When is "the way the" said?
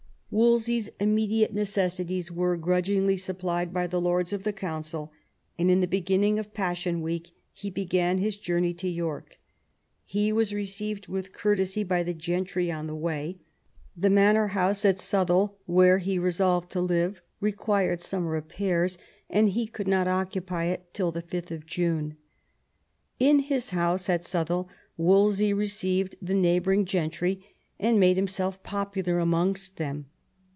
12.87-14.09